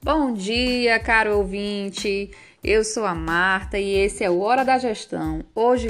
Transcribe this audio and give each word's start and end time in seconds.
Bom 0.00 0.32
dia, 0.32 1.00
caro 1.00 1.38
ouvinte. 1.38 2.30
Eu 2.62 2.84
sou 2.84 3.04
a 3.04 3.16
Marta 3.16 3.80
e 3.80 3.94
esse 3.94 4.22
é 4.22 4.30
o 4.30 4.38
Hora 4.38 4.64
da 4.64 4.78
Gestão. 4.78 5.44
Hoje, 5.52 5.88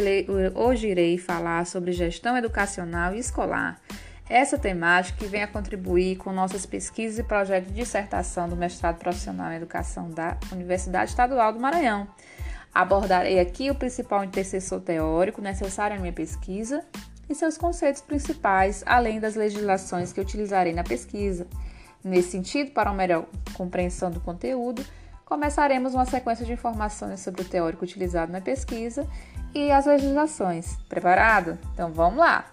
hoje 0.55 0.89
irei 0.89 1.19
falar 1.19 1.67
sobre 1.67 1.93
gestão 1.93 2.35
educacional 2.35 3.14
e 3.14 3.18
escolar. 3.18 3.79
Essa 4.27 4.57
temática 4.57 5.18
que 5.18 5.27
vem 5.27 5.43
a 5.43 5.46
contribuir 5.46 6.17
com 6.17 6.32
nossas 6.32 6.64
pesquisas 6.64 7.18
e 7.18 7.23
projetos 7.23 7.68
de 7.68 7.82
dissertação 7.82 8.49
do 8.49 8.57
mestrado 8.57 8.99
profissional 8.99 9.53
em 9.53 9.57
educação 9.57 10.11
da 10.11 10.39
Universidade 10.53 11.11
Estadual 11.11 11.53
do 11.53 11.61
Maranhão. 11.61 12.09
Abordarei 12.75 13.39
aqui 13.39 13.71
o 13.71 13.75
principal 13.75 14.25
intercessor 14.25 14.81
teórico 14.81 15.43
necessário 15.43 15.99
à 15.99 16.00
minha 16.00 16.14
pesquisa 16.14 16.82
e 17.29 17.35
seus 17.35 17.59
conceitos 17.59 18.00
principais, 18.00 18.82
além 18.86 19.21
das 19.21 19.36
legislações 19.36 20.14
que 20.14 20.21
utilizarei 20.21 20.72
na 20.72 20.82
pesquisa. 20.82 21.46
Nesse 22.02 22.30
sentido, 22.30 22.70
para 22.70 22.90
uma 22.90 22.96
melhor 22.96 23.26
compreensão 23.54 24.11
do 24.11 24.20
conteúdo, 24.20 24.84
começaremos 25.25 25.94
uma 25.94 26.04
sequência 26.04 26.46
de 26.46 26.52
informações 26.52 27.21
sobre 27.21 27.43
o 27.43 27.44
teórico 27.44 27.84
utilizado 27.84 28.32
na 28.32 28.40
pesquisa 28.40 29.07
e 29.54 29.71
as 29.71 29.86
legislações. 29.86 30.76
Preparado? 30.88 31.58
Então 31.74 31.93
vamos 31.93 32.19
lá! 32.19 32.44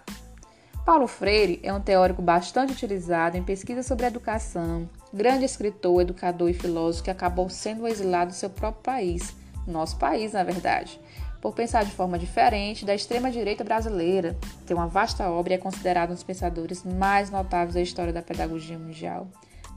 Paulo 0.84 1.08
Freire 1.08 1.58
é 1.64 1.72
um 1.72 1.80
teórico 1.80 2.22
bastante 2.22 2.72
utilizado 2.72 3.36
em 3.36 3.42
pesquisa 3.42 3.82
sobre 3.82 4.06
educação, 4.06 4.88
grande 5.12 5.44
escritor, 5.44 6.00
educador 6.02 6.48
e 6.48 6.54
filósofo 6.54 7.02
que 7.02 7.10
acabou 7.10 7.48
sendo 7.48 7.88
exilado 7.88 8.30
do 8.30 8.36
seu 8.36 8.48
próprio 8.48 8.84
país, 8.84 9.34
nosso 9.66 9.98
país, 9.98 10.32
na 10.32 10.44
verdade, 10.44 11.00
por 11.46 11.54
pensar 11.54 11.84
de 11.84 11.92
forma 11.92 12.18
diferente 12.18 12.84
da 12.84 12.92
extrema-direita 12.92 13.62
brasileira. 13.62 14.36
Tem 14.66 14.76
uma 14.76 14.88
vasta 14.88 15.30
obra 15.30 15.52
e 15.52 15.54
é 15.54 15.58
considerado 15.58 16.10
um 16.10 16.14
dos 16.14 16.24
pensadores 16.24 16.82
mais 16.82 17.30
notáveis 17.30 17.74
da 17.74 17.80
história 17.80 18.12
da 18.12 18.20
pedagogia 18.20 18.76
mundial, 18.76 19.28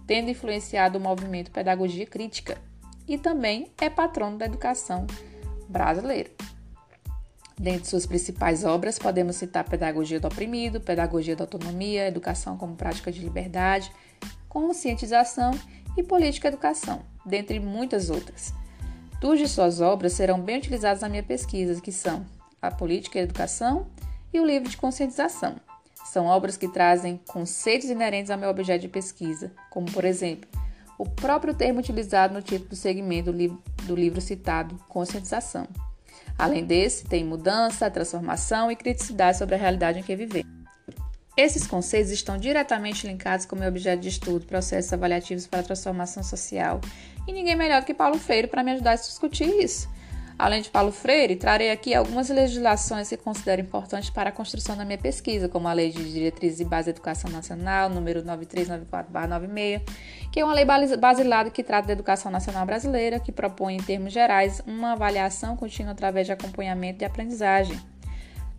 tendo 0.08 0.31
influenciado 0.31 0.98
o 0.98 1.02
movimento 1.02 1.52
Pedagogia 1.52 2.08
Crítica 2.08 2.58
e 3.08 3.20
também 3.20 3.72
é 3.80 3.88
patrono 3.88 4.36
da 4.36 4.48
educação 4.48 5.06
brasileira. 5.67 6.31
Dentre 7.56 7.88
suas 7.88 8.08
principais 8.08 8.66
obras, 8.66 8.98
podemos 8.98 9.36
citar 9.36 9.64
Pedagogia 9.64 10.20
do 10.20 10.26
Oprimido, 10.26 10.81
Pedagogia 10.81 11.36
da 11.36 11.44
Autonomia, 11.44 12.08
Educação 12.08 12.58
como 12.58 12.76
Prática 12.76 13.11
de 13.11 13.20
Liberdade, 13.20 13.92
Conscientização 14.48 15.52
e 15.95 16.02
Política 16.02 16.48
Educação, 16.48 17.04
dentre 17.23 17.59
muitas 17.59 18.09
outras. 18.09 18.58
Duas 19.20 19.38
de 19.38 19.50
suas 19.50 19.81
obras 19.81 20.14
serão 20.14 20.39
bem 20.39 20.58
utilizadas 20.59 21.02
na 21.02 21.09
minha 21.09 21.23
pesquisa, 21.23 21.81
que 21.81 21.92
são 21.92 22.25
A 22.62 22.72
Política 22.72 23.17
e 23.17 23.22
a 23.22 23.23
Educação 23.26 23.88
e 24.34 24.39
o 24.39 24.45
Livro 24.45 24.70
de 24.70 24.78
Conscientização. 24.78 25.58
São 26.06 26.26
obras 26.26 26.56
que 26.56 26.70
trazem 26.70 27.20
conceitos 27.28 27.89
inerentes 27.89 28.31
ao 28.31 28.38
meu 28.38 28.50
objeto 28.50 28.81
de 28.81 28.88
pesquisa, 28.88 29.52
como, 29.70 29.92
por 29.92 30.06
exemplo, 30.06 30.50
o 30.98 31.06
próprio 31.06 31.53
termo 31.53 31.80
utilizado 31.80 32.34
no 32.34 32.42
título 32.42 32.70
do 32.70 32.76
segmento 32.78 33.34
do 33.34 33.95
livro 33.95 34.22
citado, 34.22 34.80
Conscientização. 34.88 35.67
Além 36.38 36.64
desse, 36.64 37.04
tem 37.04 37.26
mudança, 37.26 37.92
transformação 37.92 38.72
e 38.72 38.76
criticidade 38.76 39.38
sobre 39.38 39.56
a 39.56 39.58
realidade 39.58 40.00
em 40.00 40.04
que 40.04 40.16
vivemos. 40.16 40.59
Esses 41.40 41.66
conceitos 41.66 42.12
estão 42.12 42.38
diretamente 42.38 43.08
linkados 43.08 43.45
com 43.45 43.56
o 43.56 43.59
meu 43.59 43.70
objeto 43.70 44.02
de 44.02 44.09
estudo, 44.09 44.45
processos 44.45 44.92
avaliativos 44.92 45.48
para 45.48 45.62
a 45.62 45.64
transformação 45.64 46.22
social, 46.22 46.82
e 47.26 47.32
ninguém 47.32 47.56
melhor 47.56 47.86
que 47.86 47.94
Paulo 47.94 48.20
Freire 48.20 48.45
para 48.45 48.62
me 48.62 48.72
ajudar 48.73 48.92
a 48.92 48.95
discutir 48.95 49.48
isso. 49.48 49.88
Além 50.38 50.62
de 50.62 50.70
Paulo 50.70 50.92
Freire, 50.92 51.38
trarei 51.38 51.72
aqui 51.72 51.94
algumas 51.94 52.28
legislações 52.28 53.08
que 53.08 53.16
considero 53.16 53.62
importantes 53.62 54.10
para 54.10 54.32
a 54.32 54.34
construção 54.34 54.76
da 54.76 54.84
minha 54.84 54.98
pesquisa, 54.98 55.48
como 55.48 55.70
a 55.70 55.72
Lei 55.72 55.92
de 55.92 56.12
Diretrizes 56.12 56.60
e 56.60 56.66
Base 56.66 56.88
da 56.88 56.92
Educação 56.92 57.32
Nacional, 57.32 57.90
número 57.90 58.22
9394-96, 58.23 59.82
que 60.33 60.42
é 60.42 60.44
uma 60.44 60.54
lei 60.54 60.66
basilada 60.66 61.50
que 61.50 61.64
trata 61.64 61.88
da 61.88 61.94
educação 61.94 62.30
nacional 62.30 62.66
brasileira, 62.66 63.17
que 63.17 63.32
propõe, 63.32 63.77
em 63.77 63.82
termos 63.82 64.11
gerais, 64.11 64.61
uma 64.67 64.92
avaliação 64.92 65.56
contínua 65.56 65.94
através 65.94 66.27
de 66.27 66.33
acompanhamento 66.33 67.02
e 67.02 67.06
aprendizagem. 67.06 67.80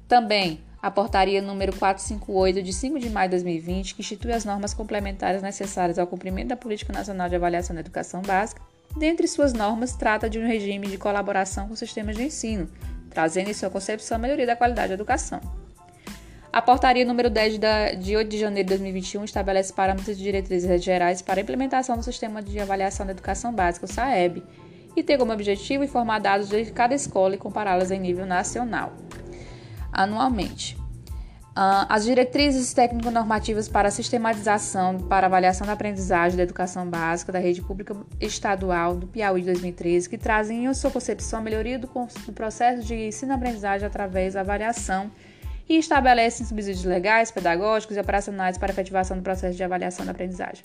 Também 0.08 0.62
a 0.82 0.90
portaria 0.90 1.42
número 1.42 1.76
458 1.76 2.62
de 2.62 2.72
5 2.72 2.98
de 2.98 3.10
maio 3.10 3.28
de 3.28 3.36
2020, 3.36 3.94
que 3.94 4.00
institui 4.00 4.32
as 4.32 4.44
normas 4.44 4.72
complementares 4.72 5.42
necessárias 5.42 5.98
ao 5.98 6.06
cumprimento 6.06 6.48
da 6.48 6.56
Política 6.56 6.92
Nacional 6.92 7.28
de 7.28 7.36
Avaliação 7.36 7.74
da 7.74 7.80
Educação 7.80 8.22
Básica, 8.22 8.62
dentre 8.96 9.28
suas 9.28 9.52
normas, 9.52 9.94
trata 9.94 10.28
de 10.28 10.38
um 10.38 10.46
regime 10.46 10.86
de 10.86 10.96
colaboração 10.96 11.68
com 11.68 11.76
sistemas 11.76 12.16
de 12.16 12.22
ensino, 12.22 12.68
trazendo 13.10 13.50
em 13.50 13.54
sua 13.54 13.68
concepção 13.68 14.16
a 14.16 14.18
melhoria 14.18 14.46
da 14.46 14.56
qualidade 14.56 14.88
da 14.88 14.94
educação. 14.94 15.40
A 16.52 16.60
portaria 16.60 17.04
número 17.04 17.30
10 17.30 17.60
de 18.00 18.16
8 18.16 18.28
de 18.28 18.38
janeiro 18.38 18.66
de 18.66 18.74
2021 18.74 19.24
estabelece 19.24 19.72
parâmetros 19.72 20.18
e 20.18 20.22
diretrizes 20.22 20.82
gerais 20.82 21.22
para 21.22 21.38
a 21.40 21.42
implementação 21.42 21.96
do 21.96 22.02
Sistema 22.02 22.42
de 22.42 22.58
Avaliação 22.58 23.06
da 23.06 23.12
Educação 23.12 23.52
Básica, 23.52 23.84
o 23.84 23.88
SAEB, 23.88 24.42
e 24.96 25.02
tem 25.02 25.16
como 25.16 25.32
objetivo 25.32 25.84
informar 25.84 26.18
dados 26.18 26.48
de 26.48 26.64
cada 26.72 26.94
escola 26.94 27.34
e 27.34 27.38
compará-las 27.38 27.92
em 27.92 28.00
nível 28.00 28.26
nacional 28.26 28.92
anualmente. 29.92 30.76
Uh, 31.50 31.84
as 31.88 32.04
diretrizes 32.04 32.72
técnico-normativas 32.72 33.68
para 33.68 33.88
a 33.88 33.90
sistematização 33.90 34.98
para 34.98 35.26
avaliação 35.26 35.66
da 35.66 35.72
aprendizagem 35.72 36.36
da 36.36 36.44
educação 36.44 36.88
básica 36.88 37.32
da 37.32 37.40
rede 37.40 37.60
pública 37.60 37.96
estadual 38.20 38.94
do 38.94 39.08
Piauí 39.08 39.40
de 39.40 39.46
2013, 39.46 40.08
que 40.08 40.16
trazem 40.16 40.64
em 40.64 40.74
sua 40.74 40.92
concepção 40.92 41.40
a 41.40 41.42
melhoria 41.42 41.78
do 41.78 41.88
processo 42.32 42.86
de 42.86 42.94
ensino-aprendizagem 42.94 43.86
através 43.86 44.34
da 44.34 44.40
avaliação 44.40 45.10
e 45.70 45.78
estabelecem 45.78 46.44
subsídios 46.44 46.84
legais, 46.84 47.30
pedagógicos 47.30 47.96
e 47.96 48.00
operacionais 48.00 48.58
para 48.58 48.72
a 48.72 48.74
efetivação 48.74 49.16
do 49.16 49.22
processo 49.22 49.56
de 49.56 49.62
avaliação 49.62 50.04
da 50.04 50.10
aprendizagem. 50.10 50.64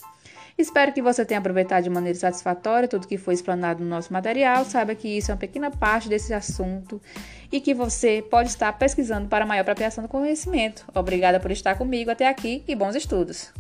Espero 0.58 0.92
que 0.92 1.02
você 1.02 1.24
tenha 1.24 1.40
aproveitado 1.40 1.84
de 1.84 1.92
maneira 1.92 2.18
satisfatória 2.18 2.88
tudo 2.88 3.08
que 3.08 3.18
foi 3.18 3.36
explanado 3.36 3.84
no 3.84 3.90
nosso 3.90 4.12
material. 4.12 4.66
Saiba 4.66 4.96
que 4.96 5.08
isso 5.08 5.30
é 5.30 5.36
uma 5.36 5.40
pequena 5.40 5.70
parte 5.70 6.10
desse 6.10 6.34
assunto 6.34 7.00
e 7.52 7.62
que 7.62 7.74
você 7.76 8.26
pode 8.32 8.50
estar 8.50 8.74
pesquisando 8.74 9.28
para 9.28 9.46
maior 9.46 9.62
apropriação 9.62 10.04
do 10.04 10.10
conhecimento. 10.10 10.86
Obrigada 10.96 11.40
por 11.40 11.52
estar 11.52 11.76
comigo 11.76 12.10
até 12.10 12.28
aqui 12.28 12.64
e 12.68 12.74
bons 12.74 12.96
estudos! 12.96 13.54